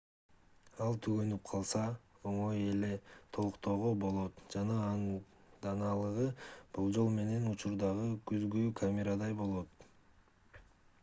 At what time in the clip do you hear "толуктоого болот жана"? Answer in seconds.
3.37-4.79